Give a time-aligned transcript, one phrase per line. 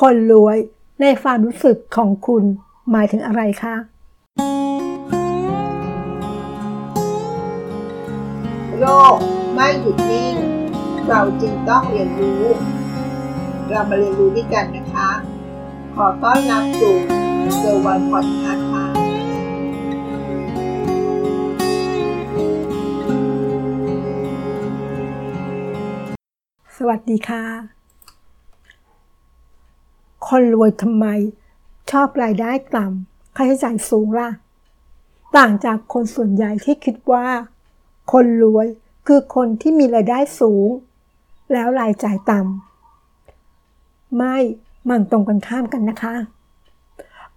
[0.00, 0.58] คนรวย
[1.00, 2.44] ในความรู้สึกของคุณ
[2.90, 3.74] หมายถึงอะไรคะ
[8.78, 8.84] โล
[9.14, 9.16] ก
[9.54, 10.34] ไม่หยุดนิ่ง
[11.08, 12.42] เราจึงต้องเรียนรู้
[13.70, 15.10] เรามาเรียนรู้ด้วยกันนะคะ
[15.94, 16.96] ขอต้อนรับสู่
[17.58, 18.86] เซอร์วันพอดคาส์ค่ะ
[26.76, 27.79] สวัสดีค่ะ
[30.28, 31.06] คนรวยทำไม
[31.90, 34.30] ชอบรายได้ต่ำค่าใช้จ่ายสูงล่ะ
[35.36, 37.26] ต่างจากคนส่วนใหญ่ที่คิดว่า
[38.12, 38.66] คนรวย
[39.06, 40.68] คือคนที่มีรายได้สูง
[41.52, 44.36] แล้วรายจ่ายต่ำไม่
[44.88, 46.14] มันตรงกันข้ามกันนะคะ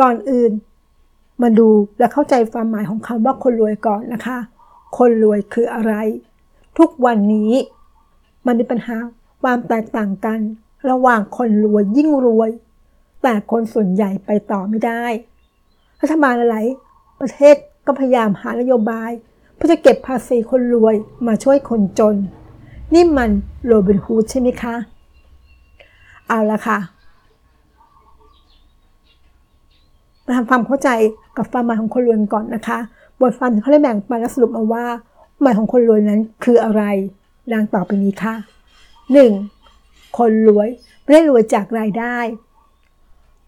[0.00, 0.52] ก่อนอื่น
[1.42, 1.68] มาดู
[1.98, 4.38] และเข้าใจความหมายของคำว่าคนรวยก่อนนะคะ
[4.98, 5.94] คนรวยคืออะไร
[6.78, 7.52] ทุกวันนี้
[8.46, 8.96] มันมีปัญหา
[9.42, 10.40] ความแตกต่างกัน
[10.90, 12.50] ระหว่างคนรวยยิ่งรวย
[13.22, 15.04] แต่คนส่วนใหญ่ไปต่อไม่ได้
[16.00, 16.66] รัฐบาลหลาย
[17.20, 19.10] ประเทศก็พยายามหานโยบาย
[19.54, 20.94] เพื่อจะเก็บภาษีคนรวย
[21.26, 22.16] มาช่วยคนจน
[22.94, 23.30] นี่มัน
[23.64, 24.74] โรบินฮูดใช่ไหมคะ
[26.28, 26.78] เอาละค่ะ
[30.24, 30.88] มาทำความเข้าใจ
[31.36, 32.78] กับความหมายของคนรวยก่อนนะคะ
[33.20, 34.86] บทความเขาได้แบ่งปันและสรุปมาว่า
[35.40, 36.82] หมายของคนรวยนั้นคืออะไร
[37.52, 38.34] ดังต่อไปนี้ค่ะ
[39.46, 40.18] 1.
[40.18, 40.68] คนรวย
[41.02, 42.16] ไม่ได้รวยจากรายได้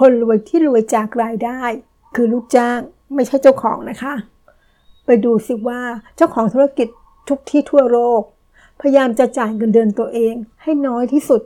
[0.00, 1.60] คนรวยที่รวยจากรายได้
[2.14, 2.78] คือลูกจ้าง
[3.14, 4.14] ไม่ใช่เจ้าของนะคะ
[5.06, 5.80] ไปดูสิว่า
[6.16, 6.88] เจ้าของธุรกิจ
[7.28, 8.22] ทุกที่ทั่วโลก
[8.80, 11.42] พยายามจะจ่ายเงินเดือนตัวเองให้น้อยที่สุด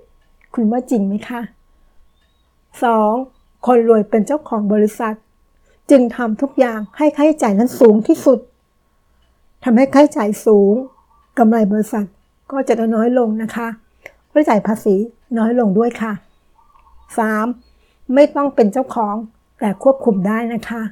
[0.55, 1.41] คุณว่าจริงไหมคะ
[2.95, 3.67] 2.
[3.67, 5.15] คนรวยเป็นเจ้าของบริษัท
[5.91, 8.39] จึงทำทุกอย่างให้ค่าใช้จ่ายนั้นสูงที่สุด
[9.65, 10.75] ทำให้ค่าใช้จ่ายสูง
[11.39, 12.07] กำไรบริษัท
[12.51, 13.69] ก็จะน้อยลงนะคะ
[14.35, 14.95] รายจ่ายภาษี
[15.39, 16.13] น้อยลงด้วยค่ะ
[17.17, 17.76] 3.
[18.15, 19.17] ไม่ต้องเป็นเจ้าของ
[19.61, 20.83] แต่ควบคุมได้นะคะ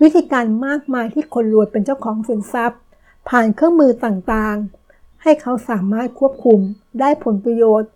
[0.00, 2.80] วิธีการมากมายที่คนรวยเป็นเจ้าของสินทรัพย์
[3.28, 6.58] ผ่านเครื่องมือต่างๆ ให้เขาสามารถควบคุม
[7.00, 7.90] ได้ผลประโยชน์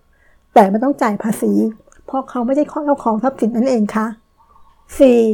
[0.54, 1.52] แต่ไม่ต้องจ่ายภาษี
[2.06, 4.06] เพราะเขาไม่ใช่เจ้าของทรัพย์สินนั่นเองค่ะ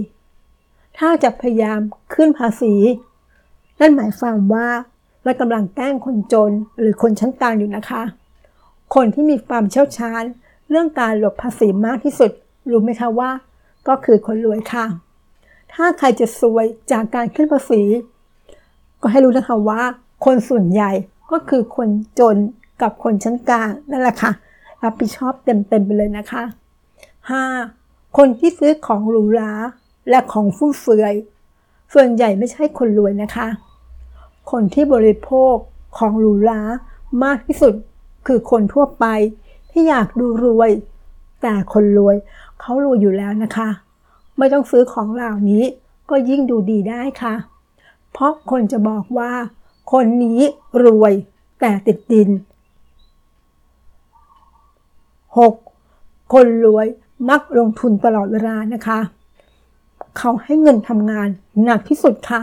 [0.07, 0.99] 4.
[0.99, 1.81] ถ้าจะพยายาม
[2.15, 2.75] ขึ้นภาษี
[3.81, 4.69] นั่นหมายความว่า
[5.25, 8.03] เรากำลังแกล้งคนจนหรือคนชั้นกลางอยู่นะคะ
[8.95, 10.23] คนที่มีความเชี่ยวชาญ
[10.71, 12.33] เรื่องการหลบภาษีมากที่สุด
[12.73, 13.31] รู้ไหมคะว่า
[13.89, 14.85] ก็คือคนรวยค่ะ
[15.73, 17.83] ถ้าใครจะซวยจากการขึ้นภาษี
[19.03, 19.83] ก็ให้รู้นะคะว่า
[20.25, 20.91] คนส่วนใหญ่
[21.31, 21.89] ก็คือคน
[22.19, 22.37] จน
[22.83, 24.33] กับคนชั้นกลางนั่นแหละค่ะ
[24.83, 26.43] รับผิดชอบเต็มๆไปเลยนะคะ
[27.31, 28.17] 5.
[28.17, 29.53] คนที่ซื้อของหรูหรา
[30.09, 31.15] และของฟุ่มเฟือย
[31.95, 33.47] ส่วนใหญ่ไม่ใช่คนรวยนะคะ
[34.51, 35.55] คนที่บริโภค
[35.99, 36.61] ของหรูหรา
[37.25, 37.75] มากที่สุด
[38.27, 39.07] คือคนทั่วไป
[39.71, 40.71] ที่อยากดูรวย
[41.43, 42.17] แต่คนรวย
[42.61, 43.69] เขารวยอยู่แล้วนะคะ
[44.39, 45.65] ไม่ต้องซื้อของเหล่านี้
[46.11, 47.35] ก็ยิ่งดูดีได้ค่ะ
[48.13, 49.33] เพราะคนจะบอกว่า
[49.93, 50.41] คนนี้
[50.85, 51.13] รวย
[51.61, 52.29] แต่ติดดิน
[55.31, 56.33] 6.
[56.33, 56.87] คนรวย
[57.29, 59.01] มักลงทุนตลอดเวลานะคะ
[60.19, 61.29] เขาให้เงินทำงาน
[61.65, 62.43] หนักที่สุดค่ะ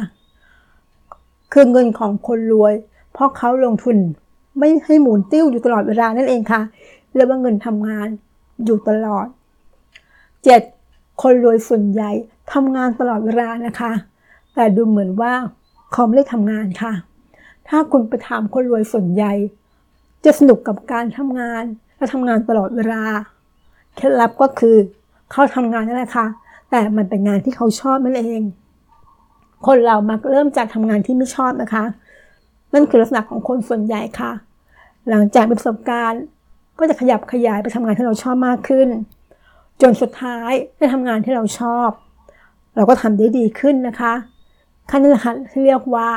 [1.54, 2.74] คือเงินของคนรวย
[3.14, 3.98] เพราะเขาลงทุน
[4.58, 6.62] ไม่ให้หมุนติ้วอยู่ตลอดเวลานั่นเองค่ะ
[7.14, 8.08] เรียกว่าเงินทำงาน
[8.64, 9.28] อยู่ตลอด
[10.44, 11.22] 7.
[11.22, 12.12] คนรวยส่วนใหญ่
[12.54, 13.92] ทำงานตลอดเวลานะคะ
[14.56, 15.34] แต่ดูเหมือนว่า
[15.94, 16.94] เขาไม่ได้ทำงานค่ะ
[17.68, 19.34] ถ้าคุณไปถามคนรวยส่วนใหญ่
[20.26, 21.64] จะสนุกกับการทำงาน
[21.98, 23.04] และทำงานตลอดเวลา
[23.96, 24.76] เคล็ดลับก็คือ
[25.32, 26.26] เขาทำงานนั่นแหละค่ะ
[26.70, 28.42] แต่มันเป็นงานที่เขาชอบนั่นเอง
[29.66, 31.84] คนเรามักเริ่มจากทำงานที่ไม่ชอบนะคะ
[32.74, 34.32] นั่นคือลักษณะของคนส่วนใหญ่ค่ะ
[35.10, 36.24] หลังจากประสบการณ์
[36.80, 38.90] ก็จะขยับขยายไปทำงานที่เราชอบมากขึ้น
[39.82, 41.90] จนสุดท้ายได้ทำงานที่เราชอบ
[42.76, 44.14] เราก็ทำได้ดีขึ้นนะคะ
[44.90, 46.08] ขั้นนี้นะคะที่เรียกว่า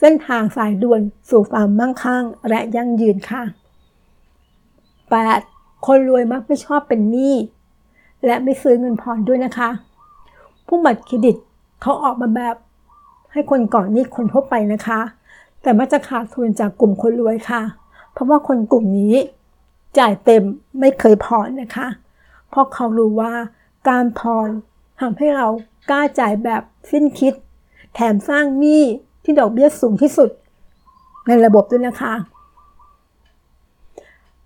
[0.00, 1.00] เส้นทางสายด่วน
[1.30, 3.42] สู่ความมั่งคั่งและยั่งยืนค่ะ
[5.08, 5.86] 8.
[5.86, 7.34] คนรวยมักไม่ชอบเป็นหนี้
[8.24, 9.70] และไม่ซื้อเงินผ่อนด้วยนะคะ
[10.66, 11.36] ผู้บัตรเครดิต
[11.82, 12.56] เขาออกมาแบบ
[13.32, 15.00] ให้คนก่อนหนี้คนทั่วไปนะคะ
[15.62, 17.62] แต่มักจะขาดทุนจากกลุ่มคนรวยค่ะ
[18.12, 19.14] เพราะว่าคนกลุ่มนี้
[19.98, 20.42] จ่ายเต็ม
[20.80, 21.88] ไม่เคยผ่อนนะคะ
[22.48, 23.32] เพราะเขารู้ว่า
[23.88, 24.48] การผ่อน
[25.00, 25.46] ทำให้เรา
[25.90, 27.34] กล้าจ่ายแบบสิ้นคิด
[27.94, 28.82] แถมสร้างหนี้
[29.22, 30.30] ที่ดอกเบี้ยสูงที่สุด
[31.26, 32.14] ในระบบด้วยนะคะ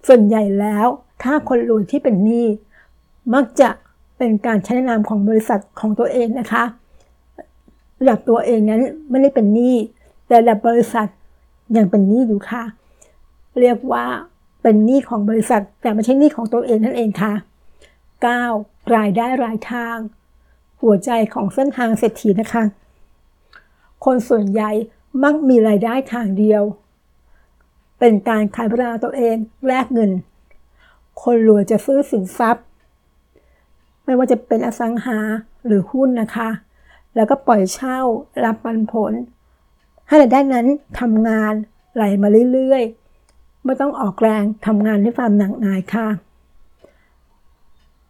[0.07, 0.87] ส่วนใหญ่แล้ว
[1.23, 2.47] ถ้าคนรวยที่เป็นหนี้
[3.35, 3.71] มักจะ
[4.19, 6.65] เป็นการใช้นามของบริษัทของตัวเองนะคะ
[8.01, 8.81] ระดับตัวเองนั้น
[9.11, 9.77] ไม่ได้เป็นหนี้
[10.27, 11.09] แต่ระดับบริษัท
[11.77, 12.63] ยังเป็นหนี้อยู่ค่ะ
[13.61, 14.05] เรียกว่า
[14.67, 17.35] เป็นหนี้ของบริษัท แต่ไม่ใช่หนี้ของตัวเองนั่นเองค่ะ
[18.15, 18.95] 9.
[18.97, 19.97] รายได้รายทาง
[20.83, 22.65] หัวใจของเส้นทางเศรษฐีนะคะ
[24.05, 24.71] คนส่วนใหญ่
[25.23, 26.63] มักมีรายได้ทางเดียว
[27.99, 30.11] เป็นการขายเวลาตัวเองแลกเงิน
[31.23, 32.65] คนรวยจะซื้อสินทรัพย์
[34.05, 35.19] ไม่ว่าจะเป็นอสังหา
[35.67, 36.51] หรือหุ้นนะคะ
[37.15, 37.99] แล้วก็ปล่อยเช่า
[38.45, 39.13] รับปันผล
[40.07, 40.67] ให้รายได้นั้น
[41.01, 41.55] ทำงาน
[41.95, 43.04] ไหลมาเรื่อยๆ
[43.65, 46.09] ไม่ต้องออกแรงทำงานด้วยความหนักหน่ายค่ะ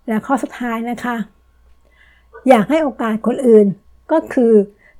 [0.09, 1.17] และข้อสุดท้ายนะคะ
[2.49, 3.67] อยากให้โอกาสคนอื่น
[4.13, 4.53] ก็คือ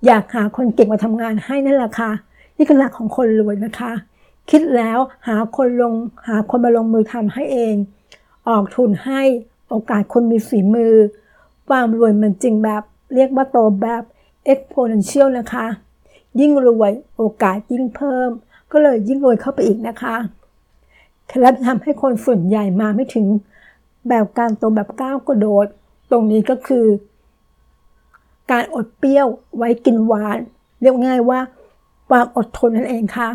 [0.07, 2.11] อยากหาคนเก่งมาทำงานให้นั่นแหละค่ะ
[2.57, 3.93] นี่คือหลักของคนรวยนะคะ
[4.51, 5.95] คิดแล้วหาคนลง
[6.29, 7.75] หาคนมาลงมือทำให้เอง
[8.49, 9.23] ออกทุนให้
[9.69, 10.95] โอกาสคนมีฝีมือ
[11.69, 12.83] ความรวยมันจริงแบบ
[13.15, 14.03] เรียกว่าโตแบบ
[14.53, 15.67] exponential นะคะ
[16.41, 18.31] ยิ่งรวยโอกาสยิ่งเพิ่ม
[18.73, 20.17] ก็เลยยิ่งรวยเข้าไปอีกนะคะ
[21.29, 23.27] เคล็ดลับทำให้คนส่วนใหญ่มาไม่ถึง
[24.09, 25.67] แบบการโตแบบก้าวกระโดด
[26.11, 26.87] ตรงนี้ก็คือ
[28.51, 29.27] การอดเปรี้ยว
[29.57, 30.39] ไว้กินหวาน
[30.81, 31.41] เรียกง่ายว่า
[32.11, 33.31] ความอดทนนั่นเองค่ะ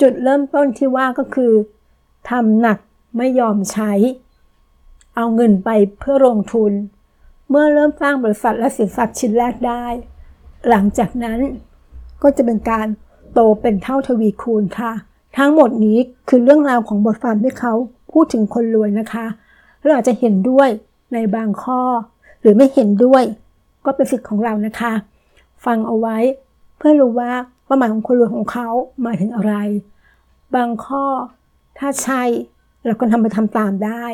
[0.00, 1.52] จุดเริ่มต้นที่ว่าก็คือ
[2.30, 2.78] ทำหนัก
[3.16, 3.92] ไม่ยอมใช้
[5.16, 6.72] เอาเงินไปเพื่อลงทุน
[7.48, 9.84] เมื่อเริ่มสร้างบริษัทและสินทรัพย์ชิ้นแรกได้
[10.68, 11.40] หลังจากนั้น
[12.22, 12.86] ก็จะเป็นการ
[13.32, 14.92] โตเป็นเท่าทวีคูณค่ะ
[15.38, 15.98] ทั้งหมดนี้
[16.28, 17.72] คือเรื่องราวของบทความที่เขา
[18.12, 19.26] พูดถึงคนรวยนะคะ
[19.82, 20.68] เราอาจจะเห็นด้วย
[21.12, 21.80] ในบางข้อ
[22.40, 23.22] หรือไม่เห็นด้วย
[23.84, 24.92] ก็เป็นสิทธิ์ของเรานะคะ
[25.64, 26.16] ฟังเอาไว้
[26.78, 27.30] เพื่อรู้ว่า
[27.64, 28.68] เป้าหมายของคนรวยของเขา
[29.02, 29.54] หมายถึงอะไร
[30.54, 31.04] บางข้อ
[31.78, 32.22] ถ้าใช่
[32.86, 34.04] เราก็ทำไปทำตามได้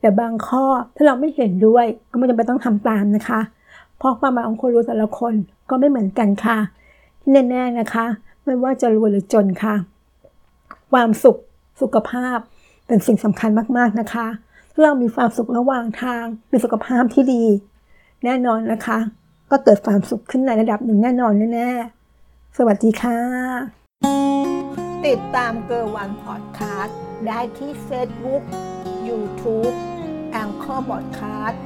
[0.00, 0.64] แต่บางข้อ
[0.94, 3.40] ถ้าเราไม่เห็นด้วย ก็ไม่จำเป็นต้องทำตามนะคะ
[3.98, 5.34] เพราะความหมายของคนรวยแต่ละคน
[5.70, 6.58] ก็ไม่เหมือนกันค่ะ
[7.20, 8.06] ที่แน่ๆนะคะ
[8.44, 9.74] ไม่ว่าจะรวยหรือจนค่ะ
[10.94, 11.38] ความสุข
[11.82, 12.38] สุขภาพ
[12.86, 14.26] เป็นสิ่งสำคัญมากๆนะคะ
[14.72, 17.44] ถ้าเรามีความสุขระหว่างทาง มีสุขภาพที่ดี
[18.24, 18.98] แน่นอนนะคะ
[19.50, 23.18] ก็เกิดความสุขขึ้นในระดับหนึ่งแน่นอนแน่ๆสวัสดีค่ะ
[25.06, 28.42] ติดตามเกอร์วันพอดคาสต์ได้ที่ Facebook
[29.08, 29.74] YouTube
[30.32, 31.60] แองเกอร์บอดคาสต์